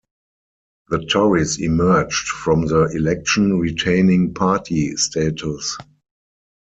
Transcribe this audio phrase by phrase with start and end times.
[0.89, 5.77] The Tories emerged from the election retaining party status.